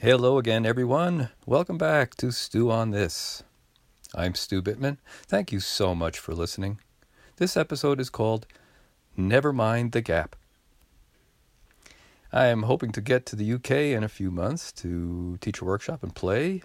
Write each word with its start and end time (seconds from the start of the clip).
Hello 0.00 0.38
again, 0.38 0.64
everyone. 0.64 1.30
Welcome 1.44 1.76
back 1.76 2.14
to 2.18 2.30
Stew 2.30 2.70
on 2.70 2.92
This. 2.92 3.42
I'm 4.14 4.36
Stu 4.36 4.62
Bittman. 4.62 4.98
Thank 5.26 5.50
you 5.50 5.58
so 5.58 5.92
much 5.92 6.20
for 6.20 6.34
listening. 6.34 6.78
This 7.38 7.56
episode 7.56 7.98
is 7.98 8.08
called 8.08 8.46
Never 9.16 9.52
Mind 9.52 9.90
the 9.90 10.00
Gap. 10.00 10.36
I 12.32 12.46
am 12.46 12.62
hoping 12.62 12.92
to 12.92 13.00
get 13.00 13.26
to 13.26 13.34
the 13.34 13.54
UK 13.54 13.72
in 13.72 14.04
a 14.04 14.08
few 14.08 14.30
months 14.30 14.70
to 14.74 15.36
teach 15.40 15.60
a 15.60 15.64
workshop 15.64 16.04
and 16.04 16.14
play, 16.14 16.62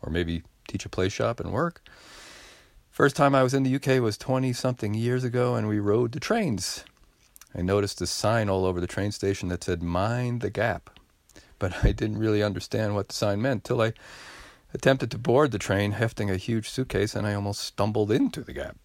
or 0.00 0.12
maybe 0.12 0.44
teach 0.68 0.86
a 0.86 0.88
play 0.88 1.08
shop 1.08 1.40
and 1.40 1.50
work. 1.50 1.82
First 2.92 3.16
time 3.16 3.34
I 3.34 3.42
was 3.42 3.54
in 3.54 3.64
the 3.64 3.74
UK 3.74 4.00
was 4.00 4.16
20 4.16 4.52
something 4.52 4.94
years 4.94 5.24
ago, 5.24 5.56
and 5.56 5.66
we 5.66 5.80
rode 5.80 6.12
the 6.12 6.20
trains. 6.20 6.84
I 7.56 7.60
noticed 7.60 8.00
a 8.00 8.06
sign 8.06 8.48
all 8.48 8.64
over 8.64 8.80
the 8.80 8.86
train 8.86 9.10
station 9.10 9.48
that 9.48 9.64
said, 9.64 9.82
Mind 9.82 10.42
the 10.42 10.50
Gap 10.50 10.90
but 11.58 11.72
I 11.84 11.92
didn't 11.92 12.18
really 12.18 12.42
understand 12.42 12.94
what 12.94 13.08
the 13.08 13.14
sign 13.14 13.42
meant 13.42 13.64
till 13.64 13.80
I 13.80 13.92
attempted 14.74 15.10
to 15.10 15.18
board 15.18 15.50
the 15.50 15.58
train 15.58 15.92
hefting 15.92 16.30
a 16.30 16.36
huge 16.36 16.68
suitcase 16.68 17.14
and 17.14 17.26
I 17.26 17.34
almost 17.34 17.60
stumbled 17.60 18.10
into 18.10 18.42
the 18.42 18.52
gap. 18.52 18.76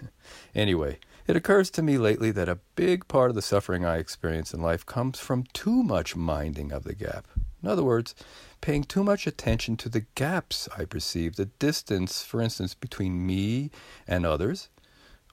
Anyway, 0.54 0.98
it 1.26 1.36
occurs 1.36 1.70
to 1.70 1.82
me 1.82 1.98
lately 1.98 2.30
that 2.30 2.48
a 2.48 2.60
big 2.76 3.08
part 3.08 3.30
of 3.30 3.34
the 3.34 3.42
suffering 3.42 3.84
I 3.84 3.96
experience 3.96 4.52
in 4.54 4.60
life 4.60 4.84
comes 4.86 5.18
from 5.18 5.44
too 5.52 5.82
much 5.82 6.14
minding 6.14 6.70
of 6.70 6.84
the 6.84 6.94
gap. 6.94 7.26
In 7.62 7.68
other 7.68 7.82
words, 7.82 8.14
paying 8.60 8.84
too 8.84 9.02
much 9.02 9.26
attention 9.26 9.76
to 9.78 9.88
the 9.88 10.04
gaps 10.14 10.68
I 10.76 10.84
perceive, 10.84 11.36
the 11.36 11.46
distance, 11.46 12.22
for 12.22 12.42
instance, 12.42 12.74
between 12.74 13.26
me 13.26 13.70
and 14.06 14.26
others, 14.26 14.68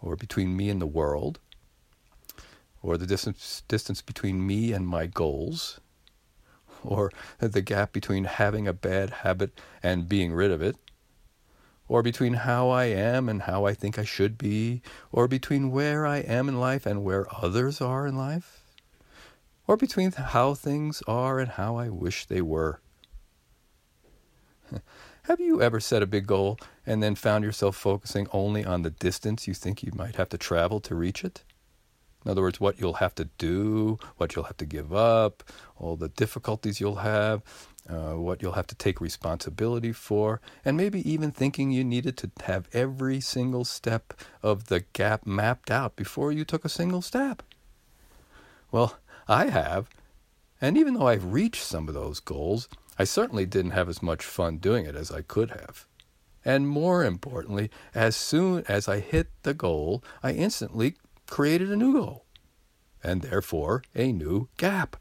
or 0.01 0.15
between 0.15 0.55
me 0.55 0.70
and 0.70 0.81
the 0.81 0.87
world, 0.87 1.39
or 2.81 2.97
the 2.97 3.05
distance, 3.05 3.63
distance 3.67 4.01
between 4.01 4.47
me 4.47 4.71
and 4.71 4.87
my 4.87 5.07
goals, 5.07 5.81
or 6.85 7.12
the 7.40 7.62
gap 7.62 7.94
between 7.94 8.26
having 8.26 8.67
a 8.67 8.73
bad 8.73 9.09
habit 9.09 9.59
and 9.81 10.09
being 10.09 10.34
rid 10.34 10.51
of 10.51 10.62
it, 10.62 10.76
or 11.88 12.01
between 12.01 12.34
how 12.34 12.70
I 12.70 12.85
am 12.85 13.27
and 13.27 13.43
how 13.43 13.65
I 13.65 13.73
think 13.73 13.99
I 13.99 14.05
should 14.05 14.38
be, 14.38 14.82
or 15.12 15.27
between 15.27 15.71
where 15.71 16.05
I 16.05 16.20
am 16.20 16.48
in 16.48 16.60
life 16.60 16.85
and 16.85 17.04
where 17.04 17.27
others 17.43 17.82
are 17.82 18.07
in 18.07 18.15
life, 18.15 18.62
or 19.68 19.77
between 19.77 20.12
how 20.12 20.54
things 20.54 21.04
are 21.07 21.40
and 21.40 21.51
how 21.51 21.76
I 21.76 21.90
wish 21.90 22.26
they 22.26 22.41
were. 22.41 22.79
Have 25.23 25.40
you 25.40 25.62
ever 25.62 25.79
set 25.79 26.01
a 26.01 26.07
big 26.07 26.26
goal 26.26 26.57
and 26.85 27.04
then 27.04 27.16
found 27.16 27.43
yourself 27.43 27.76
focusing 27.76 28.27
only 28.32 28.66
on 28.66 28.82
the 28.82 28.90
distance 28.90 29.48
you 29.48 29.54
think 29.54 29.84
you 29.84 29.91
might 29.95 30.16
have 30.16 30.29
to 30.29 30.38
travel 30.38 30.79
to 30.82 30.95
reach 30.95 31.23
it? 31.23 31.43
In 32.23 32.31
other 32.31 32.41
words, 32.41 32.59
what 32.59 32.79
you'll 32.79 32.93
have 32.93 33.15
to 33.15 33.25
do, 33.37 33.97
what 34.17 34.35
you'll 34.35 34.45
have 34.45 34.57
to 34.57 34.65
give 34.65 34.93
up, 34.93 35.43
all 35.77 35.95
the 35.95 36.09
difficulties 36.09 36.79
you'll 36.79 36.97
have, 36.97 37.41
uh, 37.89 38.13
what 38.13 38.41
you'll 38.41 38.51
have 38.53 38.67
to 38.67 38.75
take 38.75 39.01
responsibility 39.01 39.91
for, 39.91 40.39
and 40.63 40.77
maybe 40.77 41.09
even 41.09 41.31
thinking 41.31 41.71
you 41.71 41.83
needed 41.83 42.17
to 42.17 42.31
have 42.43 42.69
every 42.73 43.19
single 43.19 43.65
step 43.65 44.13
of 44.43 44.67
the 44.67 44.81
gap 44.93 45.25
mapped 45.25 45.71
out 45.71 45.95
before 45.95 46.31
you 46.31 46.45
took 46.45 46.63
a 46.63 46.69
single 46.69 47.01
step. 47.01 47.41
Well, 48.71 48.97
I 49.27 49.47
have. 49.47 49.89
And 50.61 50.77
even 50.77 50.93
though 50.93 51.07
I've 51.07 51.33
reached 51.33 51.63
some 51.63 51.87
of 51.87 51.95
those 51.95 52.19
goals, 52.19 52.69
I 52.99 53.03
certainly 53.03 53.47
didn't 53.47 53.71
have 53.71 53.89
as 53.89 54.03
much 54.03 54.23
fun 54.23 54.57
doing 54.57 54.85
it 54.85 54.95
as 54.95 55.11
I 55.11 55.23
could 55.23 55.49
have. 55.51 55.87
And 56.45 56.67
more 56.67 57.03
importantly, 57.03 57.71
as 57.95 58.15
soon 58.15 58.63
as 58.67 58.87
I 58.87 58.99
hit 58.99 59.27
the 59.41 59.53
goal, 59.53 60.03
I 60.21 60.33
instantly 60.33 60.95
created 61.32 61.71
a 61.71 61.77
new 61.77 61.93
goal, 61.93 62.26
and 63.01 63.21
therefore 63.21 63.82
a 63.96 64.12
new 64.12 64.50
gap. 64.57 64.97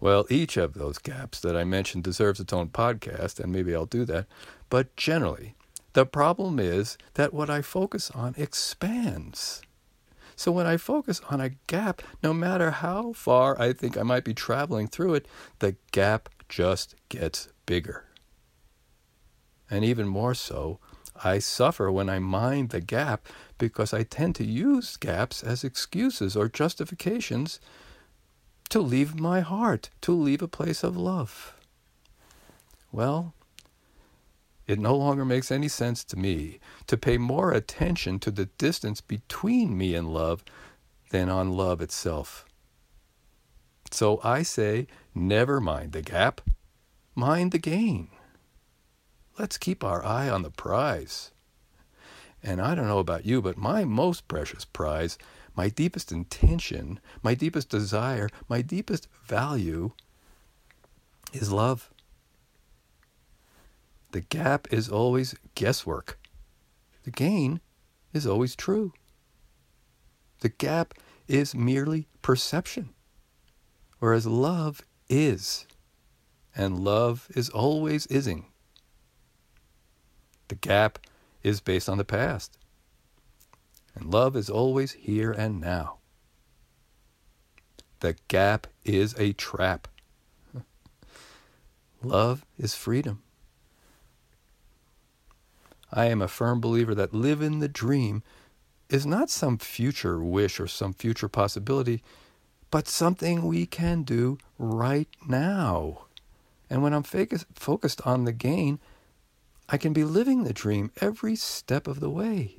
Well, 0.00 0.26
each 0.30 0.56
of 0.56 0.72
those 0.74 0.98
gaps 0.98 1.38
that 1.40 1.54
I 1.54 1.64
mentioned 1.64 2.02
deserves 2.02 2.40
its 2.40 2.52
own 2.52 2.70
podcast, 2.70 3.38
and 3.38 3.52
maybe 3.52 3.74
I'll 3.74 3.86
do 3.86 4.06
that. 4.06 4.26
But 4.70 4.96
generally, 4.96 5.54
the 5.92 6.06
problem 6.06 6.58
is 6.58 6.96
that 7.14 7.34
what 7.34 7.50
I 7.50 7.60
focus 7.60 8.10
on 8.10 8.34
expands. 8.38 9.60
So 10.34 10.50
when 10.50 10.66
I 10.66 10.78
focus 10.78 11.20
on 11.30 11.40
a 11.40 11.50
gap, 11.66 12.02
no 12.22 12.32
matter 12.32 12.70
how 12.70 13.12
far 13.12 13.60
I 13.60 13.74
think 13.74 13.98
I 13.98 14.02
might 14.02 14.24
be 14.24 14.34
traveling 14.34 14.88
through 14.88 15.14
it, 15.14 15.26
the 15.58 15.76
gap 15.92 16.30
just 16.48 16.94
gets 17.10 17.48
bigger. 17.66 18.04
And 19.70 19.84
even 19.84 20.08
more 20.08 20.34
so, 20.34 20.78
I 21.24 21.38
suffer 21.38 21.90
when 21.90 22.08
I 22.08 22.18
mind 22.18 22.70
the 22.70 22.80
gap 22.80 23.26
because 23.58 23.92
I 23.92 24.02
tend 24.02 24.34
to 24.36 24.44
use 24.44 24.96
gaps 24.96 25.42
as 25.42 25.64
excuses 25.64 26.36
or 26.36 26.48
justifications 26.48 27.60
to 28.68 28.80
leave 28.80 29.18
my 29.18 29.40
heart, 29.40 29.90
to 30.02 30.12
leave 30.12 30.42
a 30.42 30.48
place 30.48 30.82
of 30.82 30.96
love. 30.96 31.54
Well, 32.92 33.34
it 34.66 34.78
no 34.78 34.96
longer 34.96 35.24
makes 35.24 35.52
any 35.52 35.68
sense 35.68 36.02
to 36.04 36.16
me 36.16 36.58
to 36.88 36.96
pay 36.96 37.18
more 37.18 37.52
attention 37.52 38.18
to 38.20 38.30
the 38.30 38.46
distance 38.58 39.00
between 39.00 39.78
me 39.78 39.94
and 39.94 40.12
love 40.12 40.42
than 41.10 41.28
on 41.28 41.52
love 41.52 41.80
itself. 41.80 42.44
So 43.92 44.20
I 44.24 44.42
say, 44.42 44.88
never 45.14 45.60
mind 45.60 45.92
the 45.92 46.02
gap, 46.02 46.40
mind 47.14 47.52
the 47.52 47.58
gain. 47.58 48.08
Let's 49.38 49.58
keep 49.58 49.84
our 49.84 50.04
eye 50.04 50.28
on 50.28 50.42
the 50.42 50.50
prize. 50.50 51.30
And 52.42 52.60
I 52.60 52.74
don't 52.74 52.86
know 52.86 53.00
about 53.00 53.26
you, 53.26 53.42
but 53.42 53.56
my 53.58 53.84
most 53.84 54.28
precious 54.28 54.64
prize, 54.64 55.18
my 55.54 55.68
deepest 55.68 56.12
intention, 56.12 57.00
my 57.22 57.34
deepest 57.34 57.68
desire, 57.68 58.28
my 58.48 58.62
deepest 58.62 59.08
value 59.24 59.92
is 61.32 61.52
love. 61.52 61.90
The 64.12 64.20
gap 64.20 64.68
is 64.72 64.88
always 64.88 65.34
guesswork. 65.54 66.18
The 67.02 67.10
gain 67.10 67.60
is 68.12 68.26
always 68.26 68.56
true. 68.56 68.92
The 70.40 70.48
gap 70.48 70.94
is 71.28 71.54
merely 71.54 72.06
perception, 72.22 72.90
whereas 73.98 74.26
love 74.26 74.82
is, 75.08 75.66
and 76.54 76.78
love 76.78 77.28
is 77.34 77.48
always 77.50 78.06
ising. 78.10 78.46
The 80.48 80.54
gap 80.54 80.98
is 81.42 81.60
based 81.60 81.88
on 81.88 81.98
the 81.98 82.04
past. 82.04 82.58
And 83.94 84.12
love 84.12 84.36
is 84.36 84.50
always 84.50 84.92
here 84.92 85.32
and 85.32 85.60
now. 85.60 85.98
The 88.00 88.16
gap 88.28 88.66
is 88.84 89.14
a 89.18 89.32
trap. 89.32 89.88
love 92.02 92.44
is 92.58 92.74
freedom. 92.74 93.22
I 95.92 96.06
am 96.06 96.20
a 96.20 96.28
firm 96.28 96.60
believer 96.60 96.94
that 96.94 97.14
living 97.14 97.60
the 97.60 97.68
dream 97.68 98.22
is 98.88 99.06
not 99.06 99.30
some 99.30 99.58
future 99.58 100.22
wish 100.22 100.60
or 100.60 100.66
some 100.66 100.92
future 100.92 101.28
possibility, 101.28 102.02
but 102.70 102.86
something 102.86 103.46
we 103.46 103.66
can 103.66 104.02
do 104.02 104.38
right 104.58 105.08
now. 105.26 106.06
And 106.68 106.82
when 106.82 106.92
I'm 106.92 107.02
focused 107.02 108.00
on 108.04 108.24
the 108.24 108.32
gain, 108.32 108.78
I 109.68 109.78
can 109.78 109.92
be 109.92 110.04
living 110.04 110.44
the 110.44 110.52
dream 110.52 110.92
every 111.00 111.36
step 111.36 111.86
of 111.86 112.00
the 112.00 112.10
way. 112.10 112.56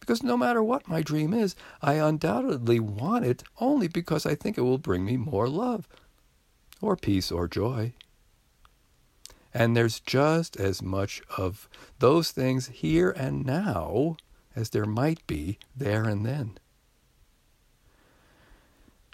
Because 0.00 0.22
no 0.22 0.36
matter 0.36 0.62
what 0.62 0.88
my 0.88 1.02
dream 1.02 1.32
is, 1.32 1.56
I 1.80 1.94
undoubtedly 1.94 2.80
want 2.80 3.24
it 3.24 3.42
only 3.58 3.88
because 3.88 4.26
I 4.26 4.34
think 4.34 4.58
it 4.58 4.62
will 4.62 4.78
bring 4.78 5.04
me 5.04 5.16
more 5.16 5.48
love, 5.48 5.88
or 6.80 6.96
peace, 6.96 7.32
or 7.32 7.48
joy. 7.48 7.94
And 9.52 9.76
there's 9.76 10.00
just 10.00 10.56
as 10.56 10.82
much 10.82 11.22
of 11.38 11.68
those 12.00 12.32
things 12.32 12.68
here 12.68 13.10
and 13.10 13.46
now 13.46 14.16
as 14.56 14.70
there 14.70 14.84
might 14.84 15.26
be 15.26 15.58
there 15.76 16.04
and 16.04 16.24
then. 16.26 16.58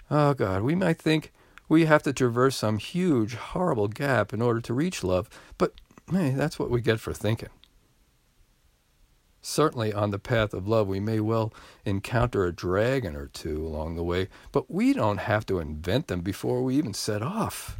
Oh 0.09 0.33
God, 0.33 0.61
we 0.63 0.75
might 0.75 0.99
think 0.99 1.31
we 1.69 1.85
have 1.85 2.03
to 2.03 2.11
traverse 2.11 2.57
some 2.57 2.79
huge, 2.79 3.35
horrible 3.35 3.87
gap 3.87 4.33
in 4.33 4.41
order 4.41 4.59
to 4.59 4.73
reach 4.73 5.05
love, 5.05 5.29
but 5.57 5.73
Hey, 6.11 6.31
that's 6.31 6.59
what 6.59 6.69
we 6.69 6.81
get 6.81 6.99
for 6.99 7.13
thinking. 7.13 7.49
Certainly, 9.41 9.93
on 9.93 10.11
the 10.11 10.19
path 10.19 10.53
of 10.53 10.67
love, 10.67 10.87
we 10.87 10.99
may 10.99 11.19
well 11.19 11.53
encounter 11.85 12.45
a 12.45 12.51
dragon 12.51 13.15
or 13.15 13.27
two 13.27 13.65
along 13.65 13.95
the 13.95 14.03
way, 14.03 14.27
but 14.51 14.69
we 14.69 14.93
don't 14.93 15.17
have 15.17 15.45
to 15.47 15.59
invent 15.59 16.07
them 16.07 16.21
before 16.21 16.61
we 16.63 16.75
even 16.75 16.93
set 16.93 17.21
off. 17.21 17.79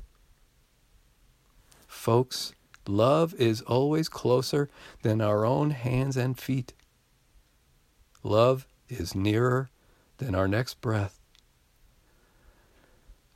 Folks, 1.87 2.53
love 2.87 3.33
is 3.35 3.61
always 3.61 4.09
closer 4.09 4.69
than 5.03 5.21
our 5.21 5.45
own 5.45 5.71
hands 5.71 6.17
and 6.17 6.39
feet. 6.39 6.73
Love 8.23 8.65
is 8.89 9.13
nearer 9.13 9.69
than 10.17 10.33
our 10.33 10.47
next 10.47 10.81
breath. 10.81 11.19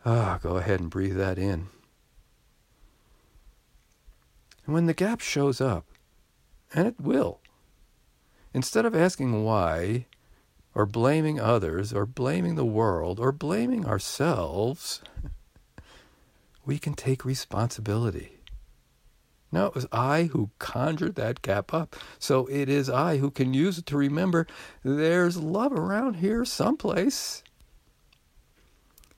Ah, 0.06 0.40
go 0.42 0.58
ahead 0.58 0.80
and 0.80 0.90
breathe 0.90 1.18
that 1.18 1.38
in. 1.38 1.68
And 4.66 4.74
when 4.74 4.86
the 4.86 4.94
gap 4.94 5.22
shows 5.22 5.62
up, 5.62 5.86
and 6.74 6.88
it 6.88 7.00
will, 7.00 7.40
instead 8.54 8.86
of 8.86 8.96
asking 8.96 9.44
why, 9.44 10.08
or 10.74 10.86
blaming 10.86 11.40
others, 11.40 11.94
or 11.94 12.06
blaming 12.06 12.56
the 12.56 12.66
world, 12.66 13.20
or 13.20 13.32
blaming 13.32 13.86
ourselves, 13.86 15.02
we 16.66 16.80
can 16.80 16.94
take 16.94 17.24
responsibility. 17.24 18.40
Now, 19.52 19.68
it 19.68 19.76
was 19.76 19.88
I 19.92 20.24
who 20.24 20.50
conjured 20.60 21.16
that 21.16 21.42
gap 21.42 21.74
up. 21.74 21.96
So 22.20 22.46
it 22.48 22.68
is 22.68 22.90
I 22.90 23.18
who 23.18 23.32
can 23.32 23.54
use 23.54 23.78
it 23.78 23.86
to 23.86 23.98
remember 23.98 24.48
there's 24.84 25.38
love 25.38 25.72
around 25.72 26.16
here 26.16 26.44
someplace. 26.44 27.42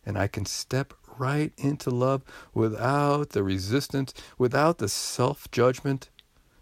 And 0.05 0.15
I 0.17 0.27
can 0.27 0.45
step 0.45 0.93
right 1.17 1.51
into 1.57 1.89
love 1.89 2.23
without 2.53 3.29
the 3.31 3.43
resistance, 3.43 4.13
without 4.37 4.77
the 4.77 4.89
self 4.89 5.49
judgment 5.51 6.09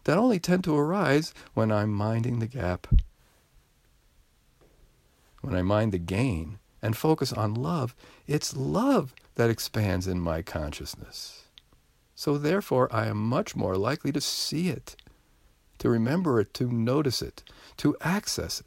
that 0.06 0.18
only 0.18 0.40
tend 0.40 0.64
to 0.64 0.76
arise 0.76 1.34
when 1.54 1.72
I'm 1.72 1.92
minding 1.92 2.40
the 2.40 2.48
gap. 2.48 2.88
When 5.42 5.56
I 5.56 5.62
mind 5.62 5.92
the 5.92 6.00
gain 6.00 6.60
and 6.82 6.96
focus 6.96 7.34
on 7.34 7.54
love, 7.54 7.96
it's 8.28 8.56
love 8.56 9.14
that 9.36 9.50
expands 9.50 10.08
in 10.08 10.20
my 10.20 10.42
consciousness. 10.42 11.46
So 12.16 12.38
therefore, 12.38 12.88
I 12.92 13.08
am 13.08 13.18
much 13.18 13.56
more 13.56 13.76
likely 13.76 14.12
to 14.14 14.22
see 14.22 14.70
it, 14.70 14.96
to 15.80 15.90
remember 15.90 16.40
it, 16.40 16.54
to 16.56 16.72
notice 16.72 17.22
it, 17.22 17.44
to 17.78 17.96
access 18.02 18.62
it, 18.62 18.66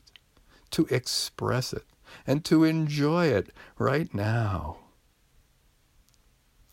to 0.73 0.87
express 0.87 1.73
it, 1.73 1.85
and 2.27 2.45
to 2.45 2.65
enjoy 2.65 3.27
it 3.27 3.51
right 3.79 4.13
now. 4.13 4.77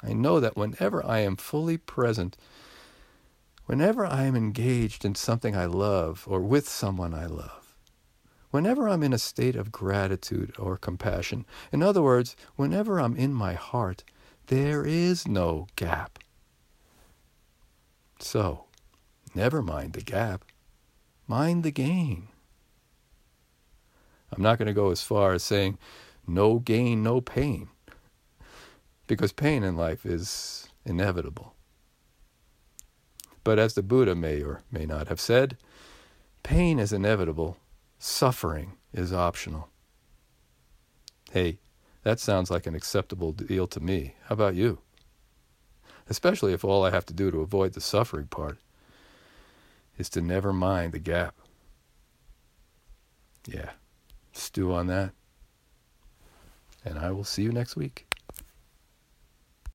I 0.06 0.14
know 0.14 0.40
that 0.40 0.56
whenever 0.56 1.04
I 1.04 1.20
am 1.20 1.36
fully 1.36 1.78
present, 1.78 2.38
whenever 3.66 4.06
I 4.06 4.24
am 4.24 4.36
engaged 4.36 5.04
in 5.04 5.16
something 5.16 5.56
I 5.56 5.66
love 5.66 6.26
or 6.30 6.42
with 6.42 6.70
someone 6.70 7.14
I 7.14 7.26
love, 7.26 7.76
whenever 8.52 8.88
I'm 8.88 9.02
in 9.02 9.14
a 9.14 9.18
state 9.18 9.56
of 9.56 9.72
gratitude 9.72 10.54
or 10.60 10.78
compassion, 10.78 11.46
in 11.72 11.82
other 11.82 12.04
words, 12.04 12.36
whenever 12.56 13.00
I'm 13.00 13.16
in 13.16 13.34
my 13.34 13.54
heart, 13.54 14.04
there 14.48 14.86
is 14.86 15.28
no 15.28 15.68
gap. 15.76 16.20
So, 18.20 18.66
never 19.34 19.64
mind 19.64 19.94
the 19.94 20.02
gap, 20.02 20.46
mind 21.28 21.64
the 21.64 21.72
gain. 21.72 22.28
I'm 24.32 24.44
not 24.44 24.60
going 24.60 24.68
to 24.68 24.74
go 24.74 24.92
as 24.92 25.02
far 25.02 25.34
as 25.34 25.44
saying 25.44 25.80
no 26.28 26.60
gain, 26.60 27.02
no 27.02 27.22
pain, 27.22 27.70
because 29.08 29.32
pain 29.32 29.64
in 29.64 29.76
life 29.76 30.06
is 30.06 30.68
inevitable. 30.86 31.54
But 33.44 33.60
as 33.60 33.74
the 33.74 33.84
Buddha 33.84 34.16
may 34.16 34.42
or 34.42 34.62
may 34.72 34.86
not 34.86 35.08
have 35.08 35.20
said, 35.20 35.58
pain 36.44 36.80
is 36.80 36.92
inevitable, 36.92 37.58
suffering 38.00 38.74
is 38.94 39.14
optional. 39.14 39.70
Hey, 41.32 41.60
that 42.04 42.20
sounds 42.20 42.50
like 42.50 42.66
an 42.66 42.76
acceptable 42.76 43.32
deal 43.32 43.68
to 43.68 43.80
me. 43.80 44.16
How 44.28 44.34
about 44.34 44.56
you? 44.56 44.80
especially 46.10 46.54
if 46.54 46.64
all 46.64 46.86
I 46.86 46.92
have 46.92 47.06
to 47.08 47.14
do 47.14 47.32
to 47.32 47.42
avoid 47.42 47.74
the 47.74 47.82
suffering 47.82 48.28
part 48.28 48.58
is 49.98 50.10
to 50.10 50.22
never 50.22 50.54
mind 50.54 50.94
the 50.94 51.00
gap. 51.00 51.36
Yeah, 53.48 53.72
stew 54.34 54.74
on 54.74 54.88
that. 54.88 55.12
And 56.84 57.00
I 57.00 57.12
will 57.12 57.24
see 57.24 57.44
you 57.44 57.52
next 57.52 57.76
week. 57.76 58.05